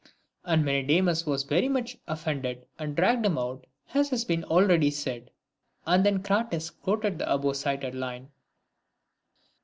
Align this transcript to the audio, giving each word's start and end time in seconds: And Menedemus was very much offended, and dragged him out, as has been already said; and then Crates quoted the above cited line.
And 0.43 0.65
Menedemus 0.65 1.27
was 1.27 1.43
very 1.43 1.69
much 1.69 1.95
offended, 2.07 2.65
and 2.79 2.95
dragged 2.95 3.23
him 3.23 3.37
out, 3.37 3.67
as 3.93 4.09
has 4.09 4.25
been 4.25 4.43
already 4.45 4.89
said; 4.89 5.29
and 5.85 6.03
then 6.03 6.23
Crates 6.23 6.71
quoted 6.71 7.19
the 7.19 7.31
above 7.31 7.55
cited 7.57 7.93
line. 7.93 8.31